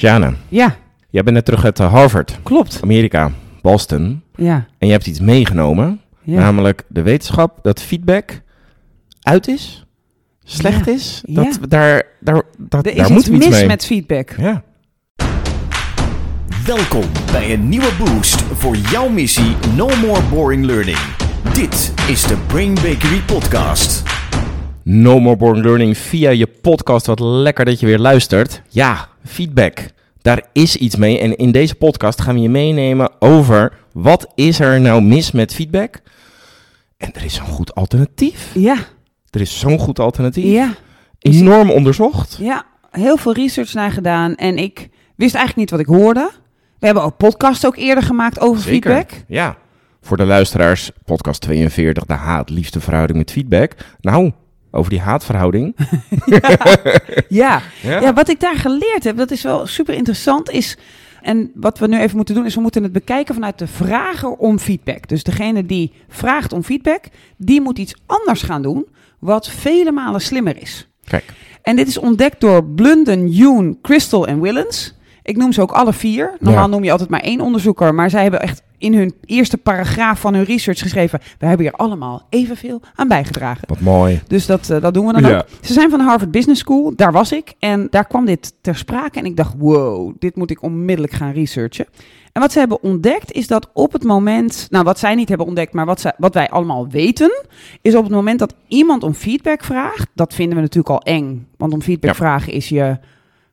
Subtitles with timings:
[0.00, 0.76] Sjane, Ja,
[1.10, 2.78] jij bent net terug uit eh, Harvard, klopt.
[2.82, 3.30] Amerika,
[3.62, 4.22] Boston.
[4.34, 6.38] Ja, En je hebt iets meegenomen, ja.
[6.38, 8.40] namelijk de wetenschap dat feedback
[9.22, 9.86] uit is,
[10.44, 10.92] slecht Ja.
[10.92, 11.22] is.
[11.26, 11.66] Dat, Ja.
[11.68, 13.66] daar, daar, dat, er is daar iets moeten we iets mis mee.
[13.66, 14.34] met feedback.
[14.38, 14.62] Ja.
[16.66, 20.98] Welkom bij een nieuwe boost voor jouw missie No More Boring Learning.
[21.52, 24.02] Dit is de Brain Bakery Podcast.
[24.84, 27.06] No More Boring Learning via je podcast.
[27.06, 28.62] Wat lekker dat je weer luistert.
[28.68, 29.78] Ja, feedback.
[30.22, 31.18] Daar is iets mee.
[31.18, 35.54] En in deze podcast gaan we je meenemen over wat is er nou mis met
[35.54, 36.00] feedback.
[36.96, 38.50] En er is zo'n goed alternatief.
[38.54, 38.76] Ja,
[39.30, 40.44] Er is zo'n goed alternatief.
[40.52, 40.74] ja,
[41.18, 42.36] Enorm onderzocht.
[42.40, 42.64] ja.
[42.90, 46.30] Heel veel research naar gedaan en ik wist eigenlijk niet wat ik hoorde.
[46.78, 48.90] We hebben ook podcasts ook eerder gemaakt over Zeker.
[48.92, 49.24] feedback.
[49.28, 49.56] Ja.
[50.00, 53.72] Voor de luisteraars, podcast 42, de haat-liefde verhouding met feedback.
[54.00, 54.32] Nou,
[54.70, 55.76] over die haatverhouding.
[57.28, 57.62] Ja.
[57.82, 58.00] Ja.
[58.00, 60.76] ja, wat ik daar geleerd heb, dat is wel super interessant, is...
[61.22, 64.30] En wat we nu even moeten doen, is we moeten het bekijken vanuit de vrager
[64.30, 65.08] om feedback.
[65.08, 67.04] Dus degene die vraagt om feedback,
[67.36, 68.86] die moet iets anders gaan doen,
[69.18, 70.88] wat vele malen slimmer is.
[71.04, 71.24] Kijk,
[71.62, 74.94] En dit is ontdekt door Blunden, Yoon, Crystal en Willens.
[75.22, 76.36] Ik noem ze ook alle vier.
[76.38, 76.68] Normaal Ja.
[76.70, 77.94] noem je altijd maar één onderzoeker.
[77.94, 81.20] Maar zij hebben echt in hun eerste paragraaf van hun research geschreven...
[81.38, 83.68] we hebben hier allemaal evenveel aan bijgedragen.
[83.68, 84.20] wat mooi.
[84.26, 85.38] Dus dat, eh, dat doen we dan Ja.
[85.38, 85.46] ook.
[85.60, 86.92] Ze zijn van de Harvard Business School.
[86.96, 87.52] Daar was ik.
[87.58, 89.18] En daar kwam dit ter sprake.
[89.18, 91.86] En ik dacht, wow, dit moet ik onmiddellijk gaan researchen.
[92.32, 94.66] En wat ze hebben ontdekt is dat op het moment...
[94.70, 97.44] Nou, wat zij niet hebben ontdekt, maar wat, zij, wat wij allemaal weten...
[97.82, 100.08] is op het moment dat iemand om feedback vraagt...
[100.14, 101.46] dat vinden we natuurlijk al eng.
[101.56, 102.16] Want om feedback Ja.
[102.16, 102.98] vragen is je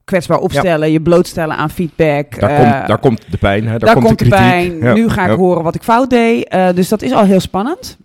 [0.08, 0.92] kwetsbaar opstellen...
[0.92, 2.40] je blootstellen aan feedback.
[2.40, 3.70] Daar, eh, komt, daar komt de pijn, hè?
[3.70, 4.78] daar, daar komt, komt de de pijn.
[4.78, 4.94] Ja.
[4.94, 5.36] Nu ga ik Ja.
[5.36, 6.48] horen wat ik fout deed.
[6.48, 7.98] Eh, dus dat is al heel spannend.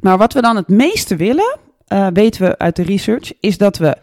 [0.00, 1.56] Maar wat we dan het meeste willen,
[1.86, 3.96] eh, weten we uit de research, is dat we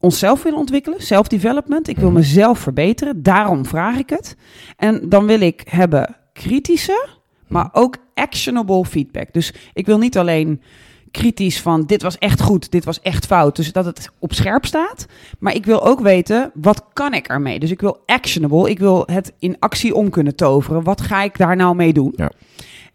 [0.00, 1.02] onszelf willen ontwikkelen.
[1.02, 1.88] Self-development.
[1.88, 2.04] Ik Mhm.
[2.04, 3.22] wil mezelf verbeteren.
[3.22, 4.36] Daarom vraag ik het.
[4.76, 7.06] En dan wil ik hebben kritische,
[7.48, 7.78] maar Mhm.
[7.78, 9.32] ook actionable feedback.
[9.32, 10.62] Dus ik wil niet alleen
[11.10, 13.56] kritisch van dit was echt goed, dit was echt fout.
[13.56, 15.06] Dus dat het op scherp staat.
[15.38, 17.58] Maar ik wil ook weten, wat kan ik ermee?
[17.58, 20.82] Dus ik wil actionable, ik wil het in actie om kunnen toveren.
[20.82, 22.12] Wat ga ik daar nou mee doen?
[22.16, 22.30] Ja.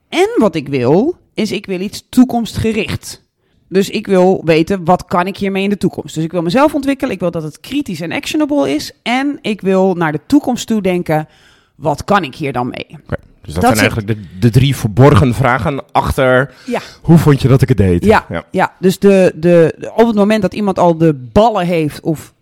[0.09, 3.23] En wat ik wil, is ik wil iets toekomstgericht.
[3.69, 6.15] Dus ik wil weten, wat kan ik hiermee in de toekomst?
[6.15, 8.91] Dus ik wil mezelf ontwikkelen, ik wil dat het kritisch en actionable is.
[9.03, 11.27] En ik wil naar de toekomst toe denken,
[11.75, 12.97] wat kan ik hier dan mee?
[13.45, 16.79] Dus dat, Dat zijn eigenlijk de, de drie verborgen vragen achter Ja.
[17.01, 18.05] hoe vond je dat ik het deed?
[18.05, 18.43] Ja, ja.
[18.51, 18.73] ja.
[18.79, 22.33] dus de, de, op het moment dat iemand al de ballen heeft of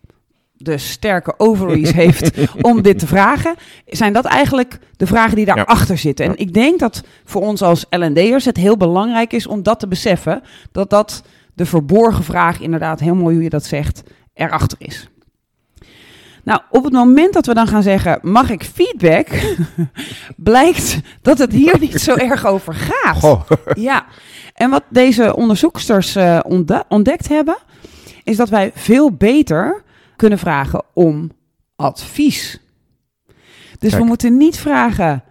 [0.53, 2.31] de sterke ovaries heeft
[2.61, 3.55] om dit te vragen,
[3.85, 6.25] zijn dat eigenlijk de vragen die daarachter zitten.
[6.25, 6.37] En Ja.
[6.37, 10.41] ik denk dat voor ons als L&D'ers het heel belangrijk is om dat te beseffen,
[10.71, 14.03] dat dat de verborgen vraag, inderdaad, heel mooi hoe je dat zegt,
[14.33, 15.09] erachter is.
[16.43, 19.27] Nou, op het moment dat we dan gaan zeggen, mag ik feedback,
[20.35, 23.17] blijkt dat het hier niet zo erg over gaat.
[23.17, 23.41] Goh.
[23.73, 24.05] Ja,
[24.53, 27.57] en wat deze onderzoeksters eh, ontde- ontdekt hebben,
[28.23, 29.83] is dat wij veel beter
[30.15, 31.31] kunnen vragen om
[31.75, 32.59] advies.
[33.79, 34.01] Dus Kijk.
[34.01, 35.23] we moeten niet vragen,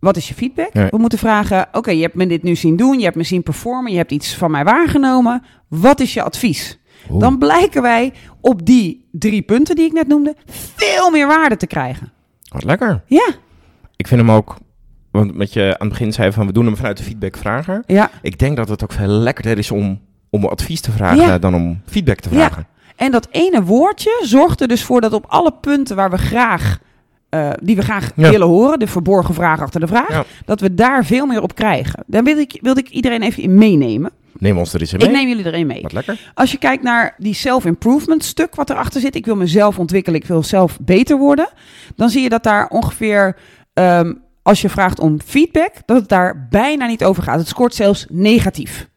[0.00, 0.72] wat is je feedback?
[0.72, 0.88] Nee.
[0.90, 3.42] We moeten vragen, oké, je hebt me dit nu zien doen, je hebt me zien
[3.42, 5.42] performen, je hebt iets van mij waargenomen.
[5.68, 6.78] Wat is je advies?
[7.10, 7.20] Oeh.
[7.20, 10.36] Dan blijken wij op die drie punten die ik net noemde,
[10.76, 12.12] veel meer waarde te krijgen.
[12.48, 13.02] Wat lekker.
[13.06, 13.28] Ja,
[13.96, 14.56] Ik vind hem ook,
[15.10, 17.82] want met je aan het begin zei van we doen hem vanuit de feedbackvrager.
[17.86, 18.10] ja.
[18.22, 20.00] Ik denk dat het ook veel lekkerder is om,
[20.30, 21.38] om advies te vragen Ja.
[21.38, 22.36] dan om feedback te Ja.
[22.36, 22.66] vragen.
[22.96, 26.78] En dat ene woordje zorgt er dus voor dat op alle punten waar we graag,
[27.28, 28.30] eh, die we graag Ja.
[28.30, 30.24] willen horen, de verborgen vraag achter de vraag, Ja.
[30.44, 32.04] dat we daar veel meer op krijgen.
[32.06, 34.10] Daar wilde ik, wilde ik iedereen even in meenemen.
[34.38, 35.08] Neem ons er eens in mee.
[35.08, 35.82] Ik neem jullie erin mee.
[35.82, 36.32] Wat lekker.
[36.34, 40.26] Als je kijkt naar die self-improvement stuk wat erachter zit, ik wil mezelf ontwikkelen, ik
[40.26, 41.48] wil zelf beter worden,
[41.96, 43.36] dan zie je dat daar ongeveer,
[43.72, 44.12] ehm,
[44.42, 47.38] als je vraagt om feedback, dat het daar bijna niet over gaat.
[47.38, 48.88] Het scoort zelfs negatief.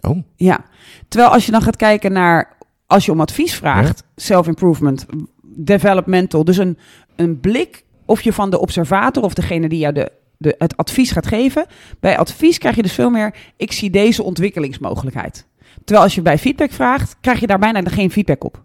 [0.00, 0.64] Oh, Ja,
[1.08, 5.06] terwijl als je dan gaat kijken naar, als je om advies vraagt, self-improvement,
[5.42, 6.78] developmental, dus een,
[7.16, 10.12] een blik of je van de observator of degene die jou de,
[10.42, 11.66] de, het advies gaat geven,
[12.00, 15.46] bij advies krijg je dus veel meer, ik zie deze ontwikkelingsmogelijkheid.
[15.84, 18.62] Terwijl als je bij feedback vraagt, krijg je daar bijna geen feedback op.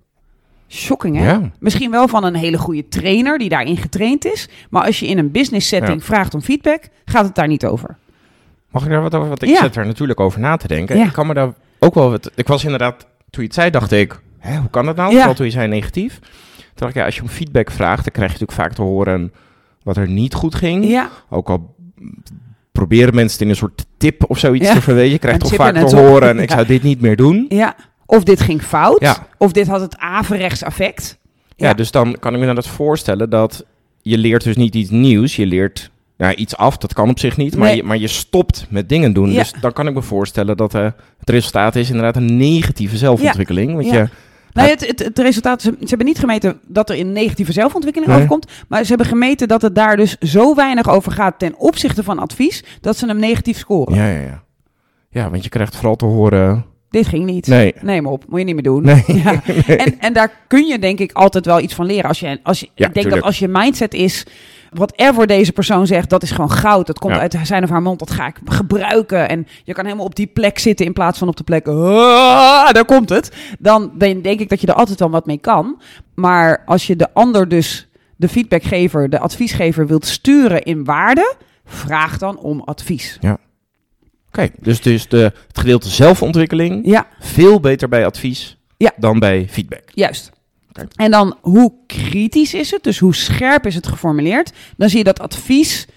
[0.69, 1.25] Shocking, hè?
[1.31, 1.51] Ja.
[1.59, 4.50] Misschien wel van een hele goede trainer die daarin getraind is.
[4.69, 6.06] Maar als je in een business setting Ja.
[6.06, 7.97] vraagt om feedback, gaat het daar niet over.
[8.71, 9.27] Mag ik daar wat over?
[9.27, 9.62] Want ik Ja.
[9.62, 10.97] zit er natuurlijk over na te denken.
[10.97, 11.06] Ja.
[11.06, 12.31] Ik kan me daar ook wel wat...
[12.35, 13.00] Ik was inderdaad,
[13.30, 14.19] toen je het zei, dacht ik...
[14.38, 15.09] Hè, hoe kan dat nou?
[15.09, 15.15] Ja.
[15.18, 16.19] Vooral toen je zei negatief.
[16.19, 18.03] Toen dacht ik, ja, als je om feedback vraagt...
[18.03, 19.33] dan krijg je natuurlijk vaak te horen
[19.88, 20.86] wat er niet goed ging.
[20.88, 21.75] Ja, Ook al
[22.72, 24.74] proberen mensen het in een soort tip of zoiets Ja.
[24.74, 25.12] te verwezen.
[25.12, 26.30] Je krijgt toch vaak te horen...
[26.30, 27.45] en ik zou dit niet meer doen.
[27.50, 27.75] ja.
[28.06, 29.01] Of dit ging fout.
[29.01, 29.28] Ja.
[29.38, 31.18] Of dit had het averechts effect.
[31.56, 31.74] Ja, Ja.
[31.74, 33.66] dus dan kan ik me inderdaad voorstellen dat
[34.01, 35.36] je leert dus niet iets nieuws.
[35.36, 37.56] Je leert nou, iets af, dat kan op zich niet.
[37.56, 37.75] Maar, Nee.
[37.78, 39.31] je, maar je stopt met dingen doen.
[39.31, 39.38] Ja.
[39.40, 40.83] Dus dan kan ik me voorstellen dat eh,
[41.19, 43.74] het resultaat is inderdaad een negatieve zelfontwikkeling.
[43.74, 43.94] Want Ja.
[43.94, 44.07] je,
[44.57, 48.12] Nou, het, het, het resultaat, ze, ze hebben niet gemeten dat er een negatieve zelfontwikkeling
[48.12, 48.19] Nee.
[48.21, 48.51] overkomt.
[48.68, 52.19] Maar ze hebben gemeten dat het daar dus zo weinig over gaat ten opzichte van
[52.19, 53.95] advies, dat ze hem negatief scoren.
[53.95, 54.44] ja, ja, ja.
[55.09, 56.65] Ja, want je krijgt vooral te horen...
[56.89, 57.48] Dit ging niet.
[57.48, 57.74] Nee.
[57.81, 58.84] Neem op, moet je niet meer doen.
[58.84, 59.04] Nee.
[59.24, 59.42] Ja.
[59.86, 62.07] En, en daar kun je denk ik altijd wel iets van leren.
[62.07, 63.16] Als je, als je, Ja, ik denk tuurlijk.
[63.16, 64.25] dat als je mindset is,
[64.72, 66.88] whatever deze persoon zegt, dat is gewoon goud.
[66.88, 67.19] Dat komt Ja.
[67.19, 69.30] uit zijn of haar mond, dat ga ik gebruiken.
[69.30, 72.72] En je kan helemaal op die plek zitten in plaats van op de plek, "Ah,
[72.72, 73.31] daar komt het.
[73.60, 75.81] Dan, denk ik dat je er altijd wel wat mee kan.
[76.16, 81.36] Maar als je de ander dus, de feedbackgever, de adviesgever wilt sturen in waarde,
[81.66, 83.19] vraag dan om advies.
[84.60, 88.92] Dus, dus de, het gedeelte zelfontwikkeling Ja, veel beter bij advies Ja.
[88.98, 89.84] dan bij feedback.
[89.94, 90.31] Juist.
[90.95, 92.84] En dan hoe kritisch is het?
[92.84, 94.51] Dus hoe scherp is het geformuleerd?
[94.78, 95.88] Dan zie je dat advies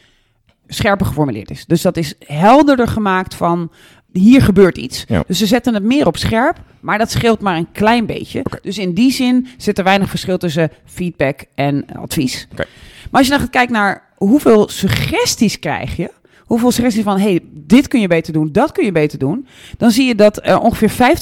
[0.66, 1.66] scherper geformuleerd is.
[1.66, 3.70] Dus dat is helderder gemaakt van
[4.12, 5.04] hier gebeurt iets.
[5.08, 5.22] Ja.
[5.26, 8.42] Dus ze zetten het meer op scherp, maar dat scheelt maar een klein beetje.
[8.62, 12.48] Dus in die zin zit er weinig verschil tussen feedback en advies.
[12.56, 12.66] Maar
[13.10, 16.10] als je dan gaat kijken naar hoeveel suggesties krijg je,
[16.50, 19.90] hoeveel suggesties van hey, dit kun je beter doen, dat kun je beter doen, dan
[19.90, 21.16] zie je dat er ongeveer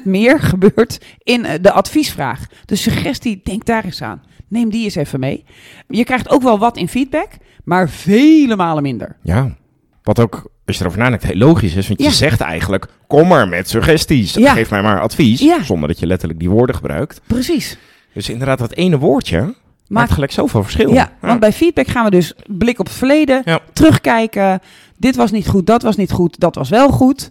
[0.00, 2.46] 50% meer gebeurt in eh, de adviesvraag.
[2.64, 4.22] Dus suggestie, denk daar eens aan.
[4.48, 5.44] Neem die eens even mee.
[5.88, 7.28] Je krijgt ook wel wat in feedback,
[7.64, 9.16] maar vele malen minder.
[9.22, 9.56] Ja,
[10.02, 11.88] wat ook, als je erover nadenkt, heel logisch is.
[11.88, 14.34] Want je zegt eigenlijk, kom maar met suggesties.
[14.34, 14.52] Ja.
[14.52, 15.40] Geef mij maar advies.
[15.40, 15.62] Ja.
[15.62, 17.20] Zonder dat je letterlijk die woorden gebruikt.
[17.26, 17.78] Precies.
[18.14, 19.54] Dus inderdaad, dat ene woordje
[19.88, 20.92] maakt gelijk zoveel verschil.
[20.92, 23.42] Ja, want bij feedback gaan we dus blik op het verleden,
[23.72, 24.60] terugkijken.
[24.98, 27.28] Dit was niet goed, dat was niet goed, dat was wel goed.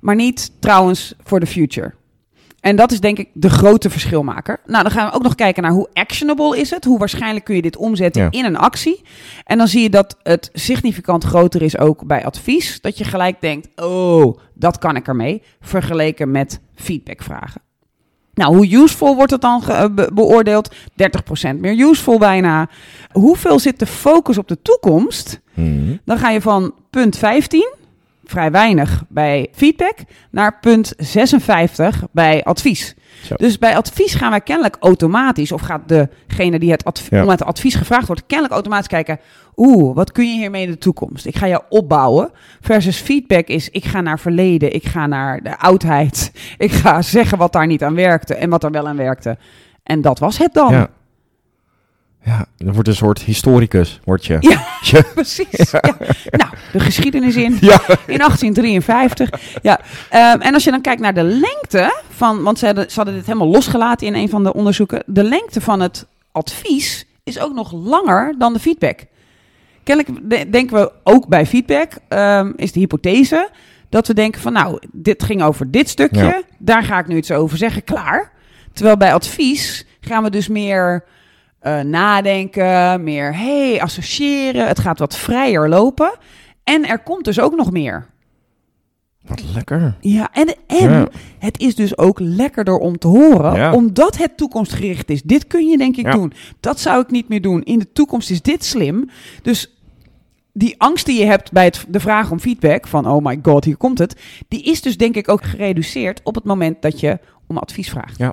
[0.00, 1.94] Maar niet trouwens voor de future.
[2.60, 4.60] En dat is denk ik de grote verschilmaker.
[4.66, 6.84] Nou, dan gaan we ook nog kijken naar hoe actionable is het.
[6.84, 8.30] Hoe waarschijnlijk kun je dit omzetten Ja.
[8.30, 9.02] in een actie.
[9.44, 12.80] En dan zie je dat het significant groter is ook bij advies.
[12.80, 15.42] Dat je gelijk denkt, oh, dat kan ik ermee.
[15.60, 17.60] Vergeleken met feedbackvragen.
[18.34, 19.62] Nou, hoe useful wordt het dan
[19.94, 20.74] be- beoordeeld?
[21.54, 22.68] 30% meer useful bijna.
[23.12, 25.40] Hoeveel zit de focus op de toekomst?
[25.54, 25.96] Mhm.
[26.04, 27.74] Dan ga je van punt 15,
[28.24, 29.96] vrij weinig bij feedback,
[30.30, 32.94] naar punt 56 bij advies.
[33.22, 33.34] Zo.
[33.36, 37.22] Dus bij advies gaan wij kennelijk automatisch, of gaat degene die het adv- Ja.
[37.22, 39.18] om het advies gevraagd wordt, kennelijk automatisch kijken,
[39.56, 41.26] oeh, wat kun je hiermee in de toekomst?
[41.26, 42.30] Ik ga jou opbouwen.
[42.60, 47.38] Versus feedback is, ik ga naar verleden, ik ga naar de oudheid, ik ga zeggen
[47.38, 49.38] wat daar niet aan werkte en wat er wel aan werkte.
[49.82, 50.72] En dat was het dan.
[50.72, 50.88] Ja.
[52.24, 54.36] Ja, dan wordt een soort historicus, word je.
[54.40, 54.64] Ja.
[55.14, 55.70] Precies.
[55.70, 55.80] Ja.
[56.30, 57.56] Nou, de geschiedenis in.
[57.60, 57.80] Ja.
[58.06, 59.30] In 1853.
[59.62, 59.80] Ja.
[60.10, 62.42] Ehm, en als je dan kijkt naar de lengte van.
[62.42, 65.02] Want ze hadden, ze hadden dit helemaal losgelaten in een van de onderzoeken.
[65.06, 69.00] De lengte van het advies is ook nog langer dan de feedback.
[69.82, 71.92] Kennelijk de- denken we ook bij feedback.
[72.08, 73.50] ehm, is de hypothese
[73.88, 74.52] dat we denken van.
[74.52, 76.44] Nou, dit ging over dit stukje.
[76.58, 77.84] Daar ga ik nu iets over zeggen.
[77.84, 78.32] Klaar.
[78.72, 81.04] Terwijl bij advies gaan we dus meer
[81.62, 84.66] eh, nadenken, meer hey, associëren.
[84.68, 86.12] Het gaat wat vrijer lopen.
[86.64, 88.06] En er komt dus ook nog meer.
[89.22, 89.96] Wat lekker.
[90.00, 91.08] Ja, en, en Ja.
[91.38, 93.72] het is dus ook lekkerder om te horen, Ja.
[93.74, 95.22] omdat het toekomstgericht is.
[95.22, 96.12] Dit kun je denk ik Ja.
[96.12, 96.32] doen.
[96.60, 97.62] Dat zou ik niet meer doen.
[97.62, 99.10] In de toekomst is dit slim.
[99.42, 99.76] Dus
[100.52, 103.64] die angst die je hebt bij het, de vraag om feedback, van oh my god,
[103.64, 107.18] hier komt het, die is dus denk ik ook gereduceerd op het moment dat je
[107.46, 108.18] om advies vraagt.
[108.18, 108.32] Ja,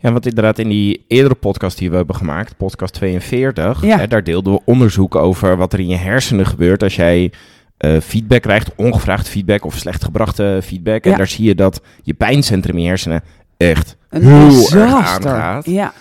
[0.00, 3.98] want inderdaad in die eerdere podcast die we hebben gemaakt, podcast 42, Ja.
[3.98, 7.32] hè, daar deelden we onderzoek over wat er in je hersenen gebeurt als jij
[7.76, 11.04] eh, feedback krijgt, ongevraagd feedback of slecht gebrachte feedback.
[11.04, 11.16] En Ja.
[11.16, 13.22] daar zie je dat je pijncentrum in je hersenen
[13.56, 15.66] echt Een heel erg aangaat.
[15.66, 15.92] Ja,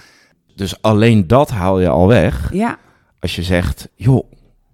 [0.55, 2.77] Dus alleen dat haal je al weg ja,
[3.19, 4.23] als je zegt, joh,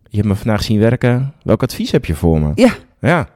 [0.09, 2.51] je hebt me vandaag zien werken, welk advies heb je voor me?
[2.55, 2.69] ja.
[2.99, 3.27] Ja,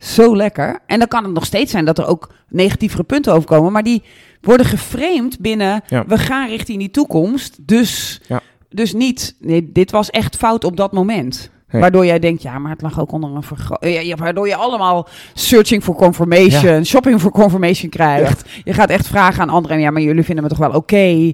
[0.00, 0.78] Zo lekker.
[0.86, 3.72] En dan kan het nog steeds zijn dat er ook negatievere punten overkomen.
[3.72, 4.02] Maar die
[4.40, 5.82] worden geframed binnen.
[5.86, 6.04] Ja.
[6.06, 7.56] We gaan richting die toekomst.
[7.66, 8.40] Dus, Ja.
[8.68, 9.34] dus niet.
[9.40, 11.50] Nee, dit was echt fout op dat moment.
[11.70, 13.94] Waardoor jij denkt, ja, maar het lag ook onder een vergroting.
[13.94, 18.48] Ja, ja, waardoor je allemaal searching for confirmation, shopping for confirmation krijgt.
[18.64, 19.80] Je gaat echt vragen aan anderen.
[19.80, 21.32] Ja, maar jullie vinden me toch wel oké.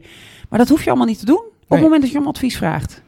[0.49, 1.37] Maar dat hoef je allemaal niet te doen.
[1.37, 1.79] Op Nee.
[1.79, 3.03] het moment dat je om advies vraagt.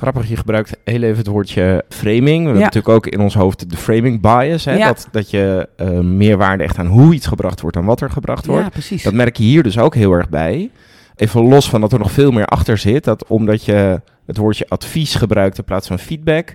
[0.00, 2.38] Grappig, je gebruikt heel even het woordje framing.
[2.38, 4.64] We hebben natuurlijk ook in ons hoofd de framing bias.
[4.64, 4.74] Hè?
[4.74, 4.86] Ja.
[4.86, 8.10] Dat, dat je eh, meer waarde echt aan hoe iets gebracht wordt dan wat er
[8.10, 8.64] gebracht wordt.
[8.64, 9.02] Ja, precies.
[9.02, 10.70] Dat merk je hier dus ook heel erg bij.
[11.16, 13.04] Even los van dat er nog veel meer achter zit.
[13.04, 16.54] Dat omdat je het woordje advies gebruikt in plaats van feedback,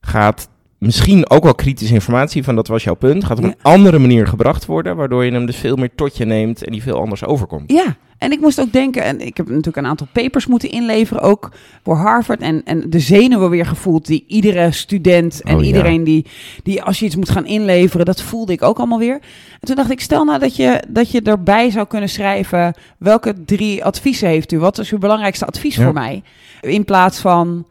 [0.00, 0.48] gaat
[0.80, 3.50] misschien ook wel kritische informatie, van dat was jouw punt, gaat op Ja.
[3.50, 6.72] een andere manier gebracht worden, waardoor je hem dus veel meer tot je neemt en
[6.72, 7.72] die veel anders overkomt.
[7.72, 11.22] Ja, en ik moest ook denken, en ik heb natuurlijk een aantal papers moeten inleveren,
[11.22, 11.50] ook
[11.82, 12.40] voor Harvard.
[12.40, 15.66] En, en de zenuwen weer gevoeld die iedere student en Oh, ja.
[15.66, 16.26] iedereen die,
[16.62, 19.14] die als je iets moet gaan inleveren, dat voelde ik ook allemaal weer.
[19.60, 23.34] En toen dacht ik, stel nou dat je, dat je erbij zou kunnen schrijven, welke
[23.44, 24.58] drie adviezen heeft u?
[24.58, 25.84] Wat is uw belangrijkste advies Ja.
[25.84, 26.22] voor mij?
[26.60, 27.64] In plaats van,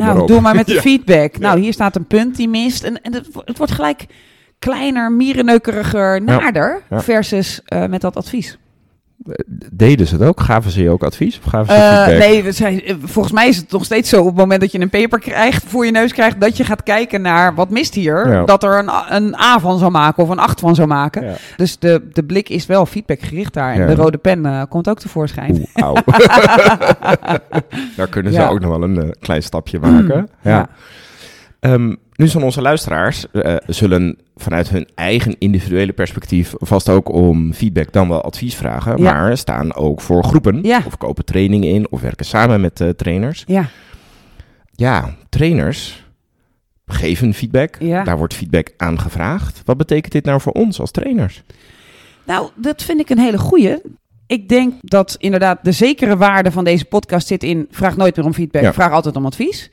[0.00, 0.28] Kom nou, maar op.
[0.28, 0.80] doe maar met de Ja.
[0.80, 1.38] feedback.
[1.38, 2.84] Nou, hier staat een punt die mist.
[2.84, 4.06] En, en het, wo- het wordt gelijk
[4.58, 8.58] kleiner, mierenneukeriger, nader versus eh, met dat advies.
[9.72, 10.40] Deden ze het ook?
[10.40, 11.38] Gaven ze je ook advies?
[11.38, 12.28] Of gaven ze feedback?
[12.28, 14.72] nee, we zijn, eh, volgens mij is het nog steeds zo op het moment dat
[14.72, 17.94] je een paper krijgt, voor je neus krijgt, dat je gaat kijken naar wat mist
[17.94, 18.28] hier.
[18.32, 18.44] Ja.
[18.44, 21.24] Dat er een, A- een A van zou maken of een 8 van zou maken.
[21.24, 21.34] Ja.
[21.56, 23.72] Dus de, de blik is wel feedbackgericht daar.
[23.72, 23.86] En Ja.
[23.86, 25.66] de rode pen eh, komt ook tevoorschijn.
[25.82, 25.96] Oeh.
[27.96, 30.28] Daar kunnen ze ook nog wel een klein stapje maken.
[30.42, 30.50] ja.
[30.50, 30.68] Ja.
[31.60, 37.52] Ehm, nu zijn onze luisteraars eh, zullen vanuit hun eigen individuele perspectief vast ook om
[37.52, 39.12] feedback dan wel advies vragen, Ja.
[39.12, 40.82] maar staan ook voor groepen Ja.
[40.86, 43.44] of kopen trainingen in of werken samen met eh, trainers.
[43.46, 43.68] Ja,
[44.72, 46.04] Ja, trainers
[46.86, 47.76] geven feedback.
[47.78, 48.04] Ja.
[48.04, 49.62] Daar wordt feedback aangevraagd.
[49.64, 51.42] Wat betekent dit nou voor ons als trainers?
[52.24, 53.76] nou, dat vind ik een hele goeie.
[54.26, 57.66] Ik denk dat inderdaad de zekere waarde van deze podcast zit in...
[57.70, 59.70] vraag nooit meer om feedback, vraag altijd om advies.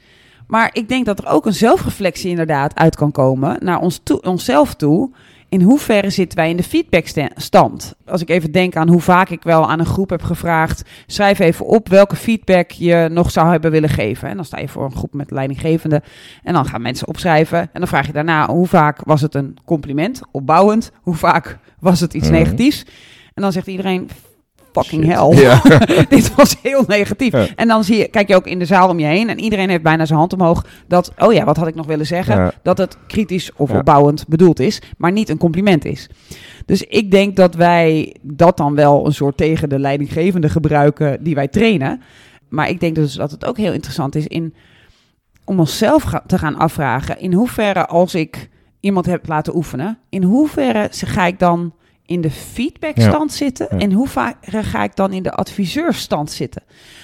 [0.47, 3.57] Maar ik denk dat er ook een zelfreflectie inderdaad uit kan komen...
[3.59, 5.11] naar ons toe, onszelf toe.
[5.49, 7.95] In hoeverre zitten wij in de feedbackstand?
[8.05, 10.83] Als ik even denk aan hoe vaak ik wel aan een groep heb gevraagd...
[11.05, 14.29] schrijf even op welke feedback je nog zou hebben willen geven.
[14.29, 16.01] En dan sta je voor een groep met leidinggevende...
[16.43, 17.59] en dan gaan mensen opschrijven...
[17.59, 20.91] en dan vraag je daarna hoe vaak was het een compliment, opbouwend...
[21.01, 22.37] hoe vaak was het iets Mhm.
[22.37, 22.85] negatiefs...
[23.33, 24.09] En dan zegt iedereen,
[24.81, 25.41] fucking hell.
[25.41, 25.61] Ja.
[26.09, 27.31] Dit was heel negatief.
[27.31, 27.47] Ja.
[27.55, 29.69] En dan zie je, kijk je ook in de zaal om je heen en iedereen
[29.69, 30.65] heeft bijna zijn hand omhoog.
[30.87, 32.35] Dat, oh ja, wat had ik nog willen zeggen?
[32.35, 32.51] Ja.
[32.63, 36.09] Dat het kritisch of opbouwend bedoeld is, maar niet een compliment is.
[36.65, 41.35] Dus ik denk dat wij dat dan wel een soort tegen de leidinggevende gebruiken die
[41.35, 42.01] wij trainen.
[42.49, 44.53] Maar ik denk dus dat het ook heel interessant is in,
[45.45, 47.19] om onszelf ga- te gaan afvragen.
[47.19, 51.73] In hoeverre als ik iemand heb laten oefenen, in hoeverre ga ik dan
[52.07, 53.77] in de feedbackstand zitten Ja.
[53.77, 56.63] en hoe vaak ga ik dan in de adviseurstand zitten?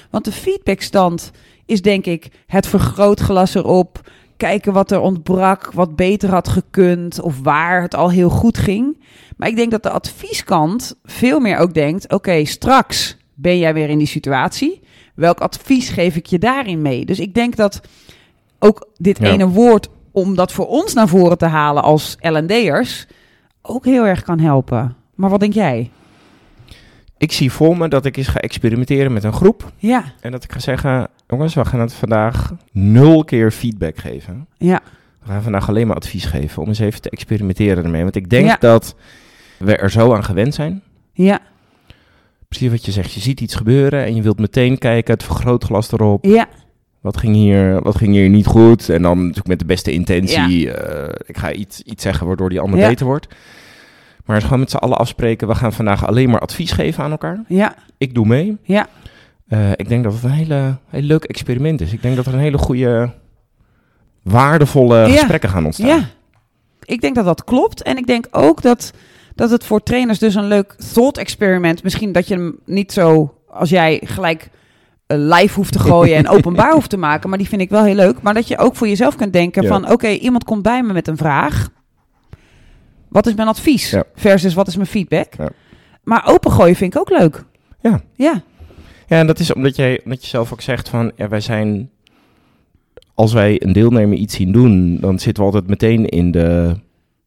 [0.10, 1.32] Want de feedbackstand
[1.66, 7.40] is denk ik het vergrootglas erop, kijken wat er ontbrak, wat beter had gekund of
[7.42, 8.98] waar het al heel goed ging.
[9.38, 13.90] Maar ik denk dat de advieskant veel meer ook denkt, oké, straks ben jij weer
[13.90, 14.82] in die situatie.
[15.16, 17.06] Welk advies geef ik je daarin mee?
[17.06, 17.82] Dus ik denk dat
[18.60, 19.30] ook dit Ja.
[19.32, 23.08] ene woord, om dat voor ons naar voren te halen als L&D'ers,
[23.66, 24.96] ook heel erg kan helpen.
[25.16, 25.90] Maar wat denk jij?
[27.18, 29.72] Ik zie voor me dat ik eens ga experimenteren met een groep.
[29.78, 34.48] Ja, En dat ik ga zeggen, jongens, we gaan het vandaag nul keer feedback geven.
[34.58, 34.82] ja,
[35.24, 38.04] We gaan vandaag alleen maar advies geven om eens even te experimenteren ermee.
[38.04, 38.58] Want ik denk Ja.
[38.60, 38.96] dat
[39.60, 40.82] we er zo aan gewend zijn.
[41.14, 41.40] ja,
[42.48, 45.92] Precies wat je zegt, je ziet iets gebeuren en je wilt meteen kijken, het vergrootglas
[45.92, 46.26] erop.
[46.26, 46.48] ja,
[47.04, 48.90] Wat ging hier, wat ging hier niet goed?
[48.90, 52.60] En dan natuurlijk met de beste intentie, eh, ik ga iets, iets zeggen waardoor die
[52.60, 52.88] ander Ja.
[52.88, 53.28] beter wordt.
[54.26, 57.12] Maar het gewoon met z'n allen afspreken, we gaan vandaag alleen maar advies geven aan
[57.12, 57.44] elkaar.
[57.48, 58.58] ja, Ik doe mee.
[58.64, 58.88] Ja.
[59.48, 61.94] Eh, ik denk dat het een hele, heel leuk experiment is.
[61.94, 63.12] Ik denk dat er een hele goede,
[64.24, 65.08] waardevolle Ja.
[65.08, 65.88] gesprekken gaan ontstaan.
[65.88, 66.00] ja.
[66.84, 67.82] Ik denk dat dat klopt.
[67.84, 68.94] En ik denk ook dat,
[69.36, 71.84] dat het voor trainers dus een leuk thought experiment...
[71.84, 74.50] misschien dat je hem niet zo, als jij gelijk
[75.18, 76.16] live hoeft te gooien...
[76.18, 78.22] en openbaar hoeft te maken, maar die vind ik wel heel leuk.
[78.22, 79.68] Maar dat je ook voor jezelf kunt denken Ja.
[79.68, 79.92] van...
[79.92, 81.70] oké, iemand komt bij me met een vraag.
[83.10, 83.90] Wat is mijn advies?
[83.90, 84.04] Ja.
[84.16, 85.34] Versus wat is mijn feedback?
[85.38, 85.50] Ja.
[86.04, 87.44] Maar opengooien vind ik ook leuk.
[87.82, 88.02] Ja.
[88.16, 88.42] Ja,
[89.08, 91.90] Ja, en dat is omdat, jij, omdat je zelf ook zegt van, ja, wij zijn,
[93.14, 96.76] als wij een deelnemer iets zien doen, dan zitten we altijd meteen in de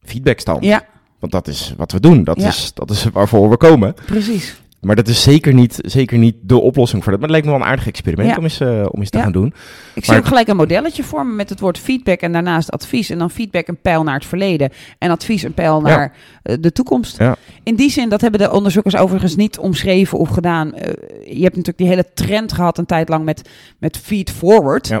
[0.03, 0.63] feedbackstand.
[0.63, 0.85] ja
[1.19, 2.47] Want dat is wat we doen, dat, Ja.
[2.47, 3.93] is, dat is waarvoor we komen.
[4.05, 4.61] precies.
[4.81, 7.21] Maar dat is zeker niet, zeker niet de oplossing voor dat.
[7.21, 8.35] Maar het lijkt me wel een aardig experiment Ja.
[8.37, 9.23] om eens, eh, om eens te Ja.
[9.23, 9.47] gaan doen.
[9.95, 13.09] Ik zie Maar- ook gelijk een modelletje vormen met het woord feedback en daarnaast advies.
[13.09, 16.71] En dan feedback een pijl naar het verleden en advies een pijl naar eh, de
[16.71, 17.17] toekomst.
[17.63, 20.73] In die zin, dat hebben de onderzoekers overigens niet omschreven of gedaan.
[20.73, 20.93] Eh,
[21.35, 24.91] je hebt natuurlijk die hele trend gehad een tijd lang met, met feed forward.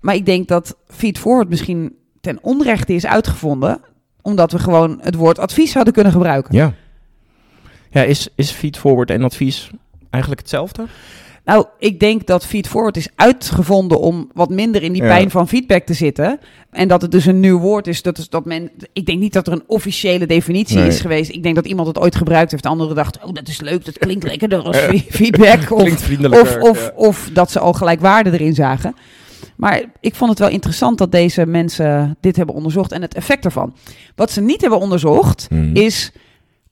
[0.00, 3.80] Maar ik denk dat feed forward misschien ten onrechte is uitgevonden.
[4.22, 6.54] Omdat we gewoon het woord advies hadden kunnen gebruiken.
[6.56, 6.72] Ja.
[7.94, 9.70] Ja, is, is feedforward en advies
[10.10, 10.86] eigenlijk hetzelfde?
[11.44, 15.08] Nou, ik denk dat Feed Forward is uitgevonden om wat minder in die Ja.
[15.08, 16.38] pijn van feedback te zitten.
[16.70, 18.02] En dat het dus een nieuw woord is.
[18.02, 20.86] Dat is dat men, ik denk niet dat er een officiële definitie Nee.
[20.86, 21.30] is geweest.
[21.30, 22.62] Ik denk dat iemand het ooit gebruikt heeft.
[22.62, 25.70] De andere dacht, oh, dat is leuk, dat klinkt lekkerder als fe- feedback.
[25.70, 26.60] Of, Klinkt vriendelijker.
[26.62, 26.92] of, of, ja.
[26.96, 28.94] of dat ze al gelijk waarde erin zagen.
[29.56, 33.44] Maar ik vond het wel interessant dat deze mensen dit hebben onderzocht en het effect
[33.44, 33.74] ervan.
[34.14, 35.76] Wat ze niet hebben onderzocht Hmm.
[35.76, 36.12] is,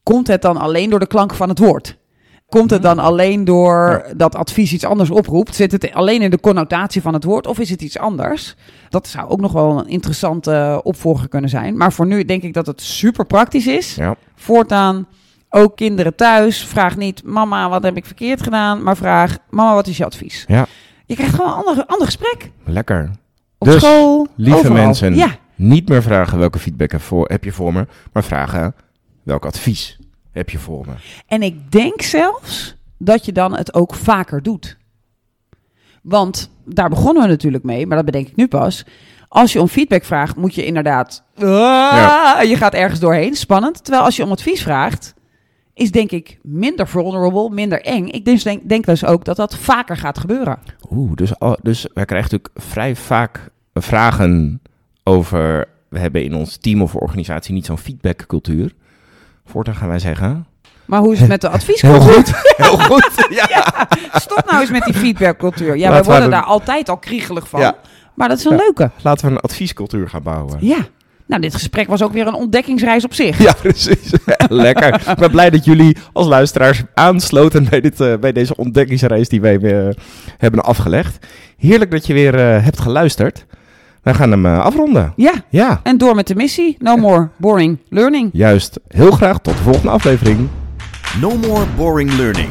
[0.02, 2.00] komt het dan alleen door de klank van het woord?
[2.48, 5.54] Komt het dan alleen door dat advies iets anders oproept?
[5.54, 8.54] Zit het alleen in de connotatie van het woord of is het iets anders?
[8.88, 11.76] Dat zou ook nog wel een interessante opvolger kunnen zijn.
[11.76, 13.94] Maar voor nu denk ik dat het super praktisch is.
[13.94, 14.14] Ja.
[14.34, 15.06] Voortaan
[15.50, 16.64] ook kinderen thuis.
[16.66, 18.82] Vraag niet, mama, wat heb ik verkeerd gedaan?
[18.82, 20.44] Maar vraag, mama, wat is je advies?
[20.48, 20.66] Ja.
[21.06, 22.50] Je krijgt gewoon een ander, ander gesprek.
[22.64, 23.10] Lekker.
[23.58, 24.76] Op Dus, school, Lieve overal.
[24.84, 26.92] mensen, Ja, niet meer vragen welke feedback
[27.22, 28.74] heb je voor me, maar vragen
[29.22, 29.98] welk advies
[30.30, 30.92] heb je voor me.
[31.26, 34.76] en ik denk zelfs dat je dan het ook vaker doet.
[36.02, 38.84] Want daar begonnen we natuurlijk mee, maar dat bedenk ik nu pas.
[39.28, 41.24] Als je om feedback vraagt, moet je inderdaad...
[41.34, 43.84] Ah, Je gaat ergens doorheen, spannend.
[43.84, 45.14] Terwijl als je om advies vraagt,
[45.74, 48.06] is denk ik minder vulnerable, minder eng.
[48.06, 50.58] Ik dus denk, denk dus ook dat dat vaker gaat gebeuren.
[50.90, 54.62] Oeh, dus, dus wij krijgen natuurlijk vrij vaak vragen
[55.02, 55.68] over...
[55.88, 58.74] We hebben in ons team of organisatie niet zo'n feedbackcultuur.
[59.46, 60.46] Voortaan gaan wij zeggen...
[60.84, 61.80] Maar hoe is het met de advies?
[61.80, 63.10] Heel goed, heel goed.
[63.30, 63.48] Ja.
[64.14, 65.76] Stop nou eens met die feedbackcultuur.
[65.76, 67.60] Ja, wij we worden daar altijd al kriegelig van.
[67.60, 67.76] Ja.
[68.14, 68.56] Maar dat is een Ja.
[68.56, 68.90] leuke.
[69.02, 70.56] Laten we een adviescultuur gaan bouwen.
[70.60, 70.76] Ja.
[71.26, 73.38] Nou, dit gesprek was ook weer een ontdekkingsreis op zich.
[73.42, 74.12] Ja, precies.
[74.48, 74.94] Lekker.
[75.10, 79.40] Ik ben blij dat jullie als luisteraars aansloten bij, dit, eh, bij deze ontdekkingsreis die
[79.40, 79.94] wij eh,
[80.38, 81.26] hebben afgelegd.
[81.56, 83.46] Heerlijk dat je weer eh, hebt geluisterd.
[84.02, 85.12] Wij gaan hem eh, afronden.
[85.16, 85.32] Ja.
[85.50, 86.76] Ja, En door met de missie.
[86.78, 88.30] No more boring learning.
[88.32, 88.80] juist.
[88.88, 90.48] Heel graag tot de volgende aflevering.
[91.20, 92.48] No more boring learning.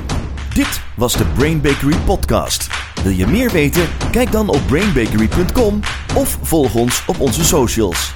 [0.54, 2.68] Dit was de Brain Bakery podcast.
[3.04, 3.84] Wil je meer weten?
[4.12, 5.80] Kijk dan op brainbakery.com
[6.16, 8.14] of volg ons op onze socials.